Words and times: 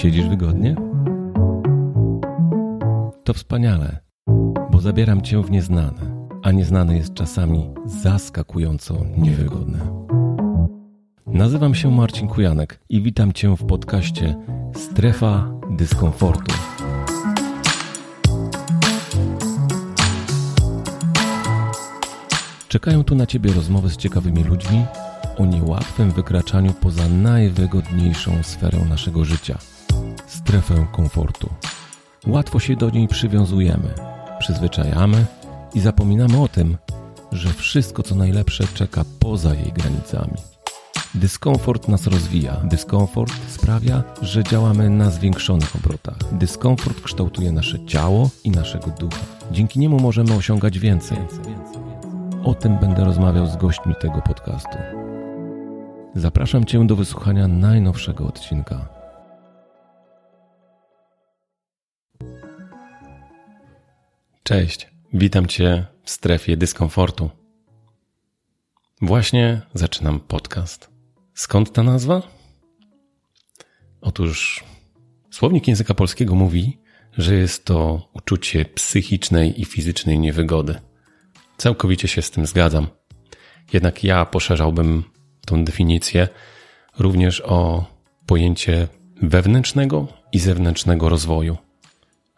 Siedzisz 0.00 0.28
wygodnie? 0.28 0.76
To 3.24 3.34
wspaniale, 3.34 3.98
bo 4.70 4.80
zabieram 4.80 5.22
cię 5.22 5.42
w 5.42 5.50
nieznane, 5.50 6.26
a 6.42 6.52
nieznane 6.52 6.96
jest 6.96 7.14
czasami 7.14 7.70
zaskakująco 7.86 8.96
niewygodne. 9.16 9.78
Nazywam 11.26 11.74
się 11.74 11.90
Marcin 11.90 12.28
Kujanek 12.28 12.80
i 12.88 13.02
witam 13.02 13.32
cię 13.32 13.56
w 13.56 13.66
podcaście 13.66 14.36
Strefa 14.74 15.50
Dyskomfortu. 15.70 16.54
Czekają 22.68 23.04
tu 23.04 23.14
na 23.14 23.26
ciebie 23.26 23.52
rozmowy 23.52 23.88
z 23.88 23.96
ciekawymi 23.96 24.44
ludźmi 24.44 24.84
o 25.38 25.46
niełatwym 25.46 26.10
wykraczaniu 26.10 26.72
poza 26.72 27.08
najwygodniejszą 27.08 28.42
sferę 28.42 28.78
naszego 28.88 29.24
życia 29.24 29.58
strefę 30.30 30.86
komfortu. 30.92 31.48
Łatwo 32.26 32.58
się 32.60 32.76
do 32.76 32.90
niej 32.90 33.08
przywiązujemy, 33.08 33.94
przyzwyczajamy 34.38 35.26
i 35.74 35.80
zapominamy 35.80 36.42
o 36.42 36.48
tym, 36.48 36.76
że 37.32 37.48
wszystko 37.48 38.02
co 38.02 38.14
najlepsze 38.14 38.64
czeka 38.74 39.04
poza 39.20 39.54
jej 39.54 39.72
granicami. 39.72 40.36
Dyskomfort 41.14 41.88
nas 41.88 42.06
rozwija. 42.06 42.56
Dyskomfort 42.64 43.32
sprawia, 43.48 44.02
że 44.22 44.44
działamy 44.44 44.90
na 44.90 45.10
zwiększonych 45.10 45.76
obrotach. 45.76 46.16
Dyskomfort 46.32 47.00
kształtuje 47.00 47.52
nasze 47.52 47.86
ciało 47.86 48.30
i 48.44 48.50
naszego 48.50 48.90
ducha. 48.90 49.22
Dzięki 49.52 49.78
niemu 49.78 50.00
możemy 50.00 50.34
osiągać 50.34 50.78
więcej. 50.78 51.18
O 52.44 52.54
tym 52.54 52.78
będę 52.78 53.04
rozmawiał 53.04 53.46
z 53.46 53.56
gośćmi 53.56 53.94
tego 54.00 54.22
podcastu. 54.22 54.78
Zapraszam 56.14 56.64
Cię 56.64 56.86
do 56.86 56.96
wysłuchania 56.96 57.48
najnowszego 57.48 58.26
odcinka. 58.26 58.99
Cześć, 64.50 64.88
witam 65.12 65.46
Cię 65.46 65.86
w 66.04 66.10
strefie 66.10 66.56
dyskomfortu. 66.56 67.30
Właśnie 69.02 69.60
zaczynam 69.74 70.20
podcast. 70.20 70.90
Skąd 71.34 71.72
ta 71.72 71.82
nazwa? 71.82 72.22
Otóż 74.00 74.64
słownik 75.30 75.68
języka 75.68 75.94
polskiego 75.94 76.34
mówi, 76.34 76.78
że 77.18 77.34
jest 77.34 77.64
to 77.64 78.08
uczucie 78.12 78.64
psychicznej 78.64 79.60
i 79.60 79.64
fizycznej 79.64 80.18
niewygody. 80.18 80.74
Całkowicie 81.56 82.08
się 82.08 82.22
z 82.22 82.30
tym 82.30 82.46
zgadzam. 82.46 82.86
Jednak 83.72 84.04
ja 84.04 84.24
poszerzałbym 84.26 85.04
tą 85.46 85.64
definicję 85.64 86.28
również 86.98 87.40
o 87.40 87.86
pojęcie 88.26 88.88
wewnętrznego 89.22 90.08
i 90.32 90.38
zewnętrznego 90.38 91.08
rozwoju. 91.08 91.56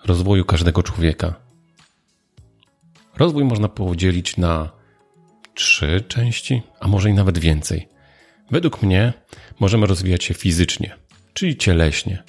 Rozwoju 0.04 0.44
każdego 0.44 0.82
człowieka. 0.82 1.41
Rozwój 3.16 3.44
można 3.44 3.68
podzielić 3.68 4.36
na 4.36 4.70
trzy 5.54 6.04
części, 6.08 6.62
a 6.80 6.88
może 6.88 7.10
i 7.10 7.14
nawet 7.14 7.38
więcej. 7.38 7.88
Według 8.50 8.82
mnie 8.82 9.12
możemy 9.60 9.86
rozwijać 9.86 10.24
się 10.24 10.34
fizycznie, 10.34 10.96
czyli 11.34 11.56
cieleśnie. 11.56 12.22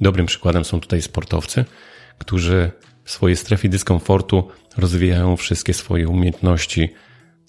Dobrym 0.00 0.26
przykładem 0.26 0.64
są 0.64 0.80
tutaj 0.80 1.02
sportowcy, 1.02 1.64
którzy 2.18 2.70
w 3.04 3.10
swojej 3.10 3.36
strefie 3.36 3.68
dyskomfortu 3.68 4.48
rozwijają 4.76 5.36
wszystkie 5.36 5.74
swoje 5.74 6.08
umiejętności, 6.08 6.88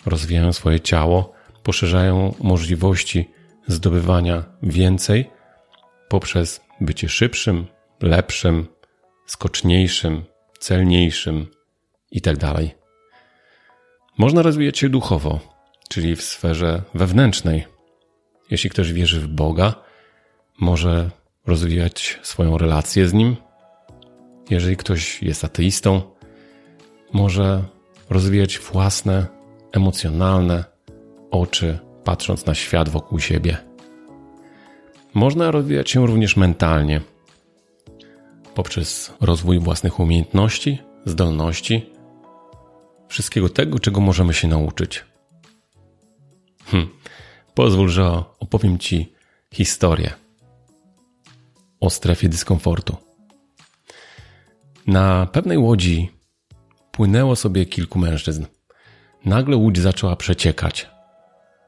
rozwijają 0.06 0.54
swoje 0.54 0.80
ciało, 0.80 1.34
poszerzają 1.64 2.36
możliwości 2.40 3.30
zdobywania 3.68 4.44
więcej 4.64 5.30
poprzez 6.10 6.62
bycie 6.82 7.10
szybszym, 7.10 7.68
lepszym, 8.02 8.68
skoczniejszym, 9.26 10.24
celniejszym 10.60 11.48
itd. 12.12 12.40
Tak 12.40 12.62
Można 14.18 14.42
rozwijać 14.42 14.78
się 14.78 14.90
duchowo, 14.90 15.40
czyli 15.90 16.16
w 16.16 16.24
sferze 16.24 16.82
wewnętrznej. 16.94 17.66
Jeśli 18.52 18.70
ktoś 18.70 18.94
wierzy 18.94 19.20
w 19.20 19.28
Boga, 19.28 19.74
może 20.60 21.10
rozwijać 21.48 22.20
swoją 22.22 22.58
relację 22.58 23.08
z 23.08 23.14
Nim. 23.14 23.36
Jeżeli 24.50 24.78
ktoś 24.78 25.24
jest 25.24 25.46
ateistą, 25.46 26.02
może 27.14 27.64
rozwijać 28.10 28.60
własne 28.60 29.28
emocjonalne 29.72 30.64
oczy, 31.32 31.80
patrząc 32.04 32.46
na 32.46 32.56
świat 32.56 32.90
wokół 32.90 33.20
siebie. 33.20 33.58
Można 35.14 35.52
rozwijać 35.52 35.90
się 35.90 36.08
również 36.08 36.38
mentalnie 36.38 37.02
poprzez 38.56 39.14
rozwój 39.22 39.60
własnych 39.60 40.00
umiejętności, 40.00 40.80
zdolności, 41.06 41.90
wszystkiego 43.10 43.50
tego, 43.50 43.80
czego 43.80 44.02
możemy 44.02 44.34
się 44.34 44.48
nauczyć. 44.48 45.06
Hm. 46.66 46.88
Pozwól, 47.54 47.90
że 47.90 48.24
opowiem 48.40 48.78
Ci 48.78 49.14
historię 49.54 50.14
o 51.80 51.90
strefie 51.90 52.30
dyskomfortu. 52.30 52.98
Na 54.88 55.26
pewnej 55.26 55.58
łodzi 55.58 56.12
płynęło 56.92 57.36
sobie 57.36 57.66
kilku 57.66 58.00
mężczyzn. 58.00 58.46
Nagle 59.26 59.56
łódź 59.56 59.80
zaczęła 59.80 60.16
przeciekać. 60.16 60.90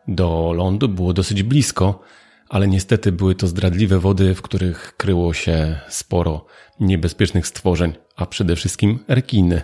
Do 0.07 0.53
lądu 0.55 0.89
było 0.89 1.13
dosyć 1.13 1.43
blisko, 1.43 2.01
ale 2.49 2.67
niestety 2.67 3.11
były 3.11 3.35
to 3.35 3.47
zdradliwe 3.47 3.99
wody, 3.99 4.35
w 4.35 4.41
których 4.41 4.93
kryło 4.97 5.33
się 5.33 5.79
sporo 5.89 6.45
niebezpiecznych 6.79 7.47
stworzeń, 7.47 7.93
a 8.15 8.25
przede 8.25 8.55
wszystkim 8.55 8.99
rekiny. 9.07 9.61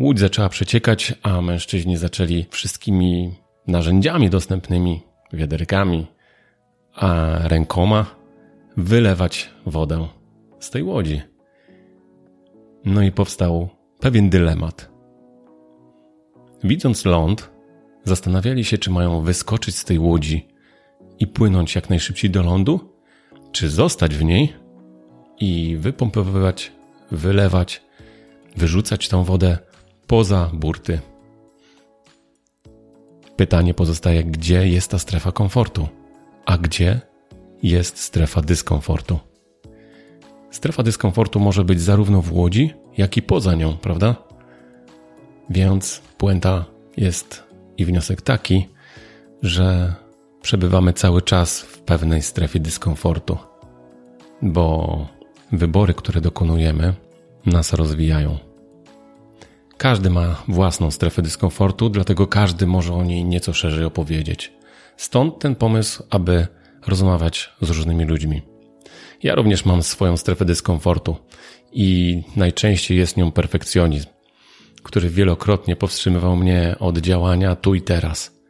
Łódź 0.00 0.18
zaczęła 0.18 0.48
przeciekać, 0.48 1.14
a 1.22 1.40
mężczyźni 1.42 1.96
zaczęli 1.96 2.46
wszystkimi 2.50 3.34
narzędziami 3.66 4.30
dostępnymi, 4.30 5.02
wiaderkami, 5.32 6.06
a 6.94 7.38
rękoma 7.48 8.06
wylewać 8.76 9.50
wodę 9.66 10.08
z 10.60 10.70
tej 10.70 10.82
łodzi. 10.82 11.20
No 12.84 13.02
i 13.02 13.12
powstał 13.12 13.68
pewien 14.00 14.30
dylemat. 14.30 14.90
Widząc 16.64 17.04
ląd, 17.04 17.50
zastanawiali 18.04 18.64
się, 18.64 18.78
czy 18.78 18.90
mają 18.90 19.20
wyskoczyć 19.20 19.76
z 19.76 19.84
tej 19.84 19.98
łodzi 19.98 20.48
i 21.18 21.26
płynąć 21.26 21.74
jak 21.74 21.90
najszybciej 21.90 22.30
do 22.30 22.42
lądu, 22.42 22.94
czy 23.52 23.70
zostać 23.70 24.14
w 24.14 24.24
niej 24.24 24.52
i 25.40 25.76
wypompowywać, 25.80 26.72
wylewać, 27.10 27.82
wyrzucać 28.56 29.08
tą 29.08 29.24
wodę 29.24 29.69
poza 30.10 30.50
burty. 30.52 31.00
Pytanie 33.36 33.74
pozostaje, 33.74 34.24
gdzie 34.24 34.68
jest 34.68 34.90
ta 34.90 34.98
strefa 34.98 35.32
komfortu, 35.32 35.88
a 36.46 36.58
gdzie 36.58 37.00
jest 37.62 37.98
strefa 37.98 38.42
dyskomfortu. 38.42 39.18
Strefa 40.50 40.82
dyskomfortu 40.82 41.40
może 41.40 41.64
być 41.64 41.80
zarówno 41.80 42.22
w 42.22 42.32
łodzi, 42.32 42.74
jak 42.96 43.16
i 43.16 43.22
poza 43.22 43.54
nią, 43.54 43.76
prawda? 43.76 44.16
Więc 45.50 46.02
puenta 46.18 46.64
jest 46.96 47.42
i 47.76 47.84
wniosek 47.84 48.22
taki, 48.22 48.68
że 49.42 49.94
przebywamy 50.42 50.92
cały 50.92 51.22
czas 51.22 51.60
w 51.60 51.78
pewnej 51.78 52.22
strefie 52.22 52.60
dyskomfortu, 52.60 53.38
bo 54.42 55.06
wybory, 55.52 55.94
które 55.94 56.20
dokonujemy, 56.20 56.94
nas 57.46 57.72
rozwijają. 57.72 58.49
Każdy 59.80 60.10
ma 60.10 60.42
własną 60.48 60.90
strefę 60.90 61.22
dyskomfortu, 61.22 61.88
dlatego 61.88 62.26
każdy 62.26 62.66
może 62.66 62.94
o 62.94 63.04
niej 63.04 63.24
nieco 63.24 63.52
szerzej 63.52 63.84
opowiedzieć. 63.84 64.52
Stąd 64.96 65.38
ten 65.38 65.54
pomysł, 65.56 66.02
aby 66.10 66.46
rozmawiać 66.86 67.50
z 67.60 67.70
różnymi 67.70 68.04
ludźmi. 68.04 68.42
Ja 69.22 69.34
również 69.34 69.64
mam 69.64 69.82
swoją 69.82 70.16
strefę 70.16 70.44
dyskomfortu 70.44 71.16
i 71.72 72.22
najczęściej 72.36 72.98
jest 72.98 73.16
nią 73.16 73.32
perfekcjonizm 73.32 74.06
który 74.82 75.10
wielokrotnie 75.10 75.76
powstrzymywał 75.76 76.36
mnie 76.36 76.76
od 76.78 76.98
działania 76.98 77.56
tu 77.56 77.74
i 77.74 77.82
teraz. 77.82 78.40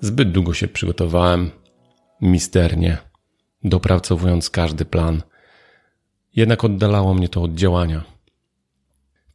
Zbyt 0.00 0.32
długo 0.32 0.54
się 0.54 0.68
przygotowałem, 0.68 1.50
misternie, 2.20 2.98
dopracowując 3.64 4.50
każdy 4.50 4.84
plan. 4.84 5.22
Jednak 6.36 6.64
oddalało 6.64 7.14
mnie 7.14 7.28
to 7.28 7.42
od 7.42 7.54
działania. 7.54 8.15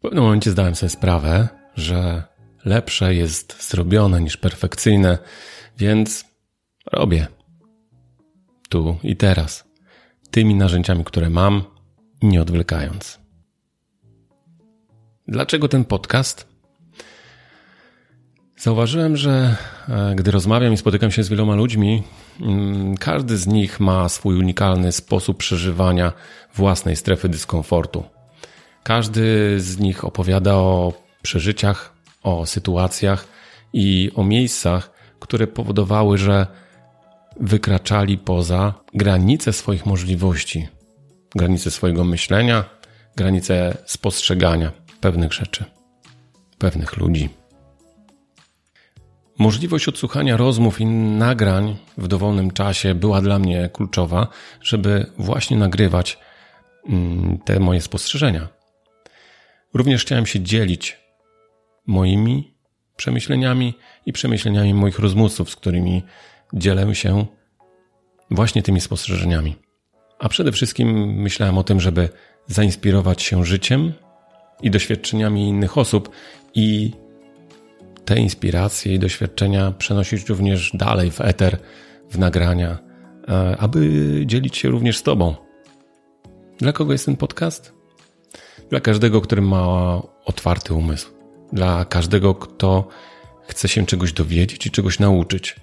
W 0.02 0.04
pewnym 0.04 0.24
momencie 0.24 0.52
zdałem 0.52 0.76
sobie 0.76 0.90
sprawę, 0.90 1.48
że 1.76 2.24
lepsze 2.66 3.16
jest 3.16 3.70
zrobione 3.70 4.22
niż 4.22 4.38
perfekcyjne, 4.38 5.18
więc 5.78 6.26
robię. 6.92 7.28
Tu 8.70 8.98
i 9.04 9.16
teraz. 9.16 9.64
Tymi 10.32 10.56
narzędziami, 10.56 11.04
które 11.04 11.30
mam, 11.30 11.64
nie 12.22 12.42
odwlekając. 12.42 13.20
Dlaczego 15.28 15.68
ten 15.68 15.86
podcast? 15.86 16.48
Zauważyłem, 18.58 19.18
że 19.18 19.56
e, 19.90 20.16
gdy 20.16 20.32
rozmawiam 20.32 20.74
i 20.74 20.78
spotykam 20.78 21.12
się 21.12 21.24
z 21.24 21.30
wieloma 21.30 21.56
ludźmi, 21.56 22.04
mm, 22.40 22.98
każdy 22.98 23.38
z 23.38 23.48
nich 23.48 23.80
ma 23.80 24.10
swój 24.10 24.36
unikalny 24.36 24.92
sposób 24.92 25.38
przeżywania 25.38 26.14
własnej 26.56 26.96
strefy 26.96 27.30
dyskomfortu. 27.30 28.04
Każdy 28.84 29.56
z 29.60 29.80
nich 29.80 30.06
opowiada 30.06 30.56
o 30.56 30.94
przeżyciach, 31.22 31.94
o 32.24 32.46
sytuacjach 32.46 33.28
i 33.74 34.12
o 34.16 34.24
miejscach, 34.24 34.92
które 35.20 35.48
powodowały, 35.48 36.18
że 36.18 36.48
wykraczali 37.40 38.18
poza 38.18 38.74
granice 38.94 39.54
swoich 39.54 39.86
możliwości, 39.86 40.68
granice 41.36 41.72
swojego 41.72 42.04
myślenia, 42.04 42.64
granice 43.16 43.78
spostrzegania 43.86 44.72
pewnych 45.02 45.34
rzeczy, 45.34 45.66
pewnych 46.58 46.98
ludzi. 46.98 47.30
Możliwość 49.38 49.88
odsłuchania 49.88 50.38
rozmów 50.38 50.82
i 50.82 50.86
nagrań 50.86 51.78
w 51.98 52.08
dowolnym 52.08 52.52
czasie 52.52 52.96
była 52.96 53.22
dla 53.22 53.40
mnie 53.40 53.70
kluczowa, 53.74 54.28
żeby 54.62 55.06
właśnie 55.18 55.58
nagrywać 55.58 56.18
mm, 56.90 57.40
te 57.46 57.60
moje 57.60 57.82
spostrzeżenia. 57.82 58.61
Również 59.74 60.02
chciałem 60.02 60.26
się 60.26 60.40
dzielić 60.40 61.00
moimi 61.86 62.54
przemyśleniami 62.96 63.74
i 64.06 64.14
przemyśleniami 64.14 64.74
moich 64.74 65.00
rozmówców, 65.00 65.50
z 65.50 65.56
którymi 65.56 66.04
dzielę 66.54 66.96
się 66.96 67.26
właśnie 68.32 68.64
tymi 68.64 68.82
spostrzeżeniami. 68.82 69.56
A 70.20 70.30
przede 70.30 70.52
wszystkim 70.52 71.14
myślałem 71.14 71.58
o 71.58 71.64
tym, 71.64 71.80
żeby 71.80 72.10
zainspirować 72.48 73.22
się 73.22 73.46
życiem 73.46 73.94
i 74.62 74.72
doświadczeniami 74.72 75.48
innych 75.48 75.78
osób 75.78 76.10
i 76.54 76.92
te 78.06 78.20
inspiracje 78.20 78.94
i 78.94 79.00
doświadczenia 79.00 79.72
przenosić 79.72 80.30
również 80.30 80.72
dalej 80.74 81.12
w 81.12 81.22
eter, 81.22 81.58
w 82.10 82.18
nagrania, 82.18 82.78
e, 83.28 83.58
aby 83.60 83.90
dzielić 84.26 84.58
się 84.58 84.70
również 84.70 84.98
z 84.98 85.04
Tobą. 85.04 85.36
Dla 86.58 86.72
kogo 86.72 86.92
jest 86.92 87.06
ten 87.06 87.18
podcast? 87.18 87.81
Dla 88.72 88.80
każdego, 88.80 89.22
który 89.22 89.42
ma 89.42 90.02
otwarty 90.26 90.74
umysł. 90.74 91.12
Dla 91.54 91.86
każdego, 91.86 92.36
kto 92.36 92.88
chce 93.48 93.68
się 93.68 93.86
czegoś 93.86 94.14
dowiedzieć 94.14 94.66
i 94.66 94.72
czegoś 94.72 95.00
nauczyć. 95.00 95.56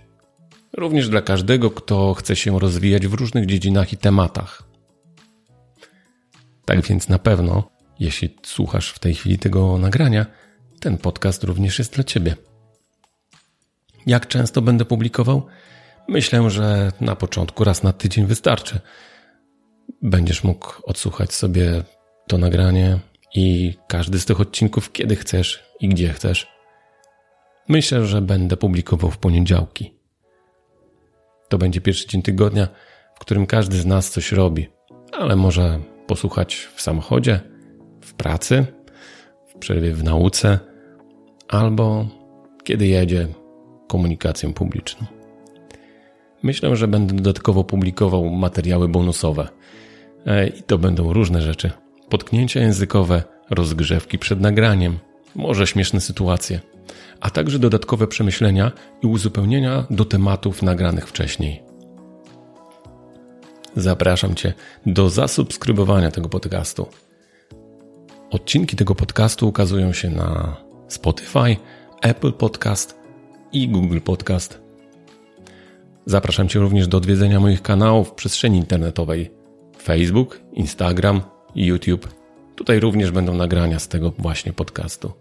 Również 0.77 1.09
dla 1.09 1.23
każdego, 1.23 1.71
kto 1.71 2.15
chce 2.15 2.37
się 2.37 2.59
rozwijać 2.59 3.07
w 3.07 3.15
różnych 3.15 3.47
dziedzinach 3.47 3.93
i 3.93 3.97
tematach. 3.97 4.63
Tak 6.65 6.83
więc 6.83 7.09
na 7.09 7.19
pewno, 7.19 7.71
jeśli 7.99 8.37
słuchasz 8.43 8.91
w 8.91 8.99
tej 8.99 9.15
chwili 9.15 9.39
tego 9.39 9.79
nagrania, 9.79 10.27
ten 10.81 10.99
podcast 10.99 11.45
również 11.45 11.79
jest 11.79 11.95
dla 11.95 12.05
Ciebie. 12.05 12.37
Jak 14.07 14.29
często 14.29 14.63
będę 14.63 14.85
publikował? 14.85 15.47
Myślę, 16.09 16.51
że 16.51 16.93
na 17.01 17.17
początku 17.17 17.65
raz 17.65 17.83
na 17.83 17.93
tydzień 17.93 18.27
wystarczy. 18.27 18.81
Będziesz 20.03 20.45
mógł 20.45 20.73
odsłuchać 20.83 21.33
sobie 21.33 21.85
to 22.29 22.39
nagranie 22.39 22.99
i 23.35 23.75
każdy 23.89 24.21
z 24.21 24.25
tych 24.25 24.41
odcinków, 24.41 24.93
kiedy 24.93 25.17
chcesz 25.17 25.65
i 25.81 25.89
gdzie 25.89 26.09
chcesz. 26.09 26.47
Myślę, 27.69 28.07
że 28.07 28.23
będę 28.23 28.57
publikował 28.57 29.11
w 29.11 29.19
poniedziałki. 29.19 29.95
To 31.49 31.59
będzie 31.59 31.81
pierwszy 31.81 32.07
dzień 32.07 32.23
tygodnia, 32.23 32.69
w 33.15 33.19
którym 33.19 33.47
każdy 33.47 33.77
z 33.77 33.87
nas 33.87 34.11
coś 34.11 34.33
robi, 34.33 34.69
ale 35.13 35.37
może 35.37 35.81
posłuchać 36.07 36.55
w 36.75 36.83
samochodzie, 36.83 37.41
w 38.01 38.15
pracy, 38.15 38.67
w 39.49 39.59
przerwie 39.59 39.95
w 39.95 40.05
nauce 40.05 40.59
albo 41.49 42.07
kiedy 42.65 42.87
jedzie 42.87 43.29
komunikacją 43.89 44.53
publiczną. 44.53 45.07
Myślę, 46.43 46.77
że 46.77 46.89
będę 46.89 47.15
dodatkowo 47.15 47.65
publikował 47.65 48.31
materiały 48.31 48.89
bonusowe. 48.89 49.49
E, 50.27 50.49
I 50.49 50.63
to 50.63 50.79
będą 50.79 51.13
różne 51.13 51.43
rzeczy. 51.43 51.71
Potknięcia 52.09 52.61
językowe, 52.61 53.23
rozgrzewki 53.51 54.19
przed 54.19 54.41
nagraniem, 54.41 54.99
może 55.35 55.67
śmieszne 55.67 56.01
sytuacje, 56.01 56.61
a 57.21 57.31
także 57.31 57.59
dodatkowe 57.59 58.07
przemyślenia 58.07 58.73
i 59.03 59.07
uzupełnienia 59.07 59.87
do 59.91 60.05
tematów 60.05 60.63
nagranych 60.63 61.09
wcześniej. 61.09 61.63
Zapraszam 63.77 64.35
Cię 64.35 64.53
do 64.87 65.11
zasubskrybowania 65.11 66.11
tego 66.11 66.29
podcastu. 66.29 66.87
Odcinki 68.31 68.77
tego 68.77 68.95
podcastu 68.95 69.49
ukazują 69.49 69.93
się 69.93 70.11
na 70.11 70.57
Spotify, 70.89 71.57
Apple 72.03 72.33
Podcast 72.33 72.99
i 73.53 73.69
Google 73.69 74.01
Podcast. 74.01 74.61
Zapraszam 76.07 76.49
Cię 76.49 76.59
również 76.59 76.89
do 76.89 76.97
odwiedzenia 76.97 77.41
moich 77.41 77.63
kanałów 77.63 78.09
w 78.09 78.15
przestrzeni 78.15 78.59
internetowej 78.59 79.31
Facebook, 79.83 80.41
Instagram 80.53 81.21
YouTube. 81.55 82.09
Tutaj 82.57 82.81
również 82.81 83.11
będą 83.11 83.35
nagrania 83.35 83.79
z 83.79 83.89
tego 83.89 84.11
właśnie 84.19 84.53
podcastu. 84.53 85.13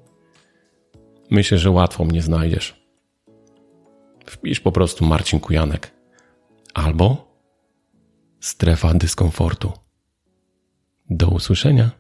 Myślę, 1.30 1.58
że 1.58 1.72
łatwo 1.72 2.06
mnie 2.06 2.22
znajdziesz. 2.22 2.88
Wpisz 4.26 4.60
po 4.60 4.72
prostu 4.72 5.06
Marcin 5.06 5.40
Kujanek 5.40 5.92
albo 6.74 7.32
strefa 8.40 8.94
dyskomfortu. 8.94 9.72
Do 11.10 11.28
usłyszenia. 11.28 11.92